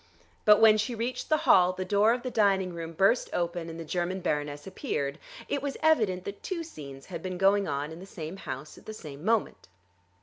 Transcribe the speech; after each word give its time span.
But 0.45 0.59
when 0.59 0.79
she 0.79 0.95
reached 0.95 1.29
the 1.29 1.37
hall 1.45 1.73
the 1.73 1.85
door 1.85 2.11
of 2.11 2.23
the 2.23 2.31
dining 2.31 2.73
room 2.73 2.93
burst 2.93 3.29
open, 3.33 3.69
and 3.69 3.79
the 3.79 3.85
German 3.85 4.19
baroness 4.19 4.65
appeared. 4.65 5.19
It 5.47 5.61
was 5.61 5.77
evident 5.83 6.23
that 6.25 6.41
two 6.41 6.63
scenes 6.63 7.05
had 7.05 7.21
been 7.21 7.37
going 7.37 7.67
on 7.67 7.91
in 7.91 7.99
the 7.99 8.07
same 8.07 8.37
house 8.37 8.79
at 8.79 8.87
the 8.87 8.95
same 8.95 9.23
moment. 9.23 9.67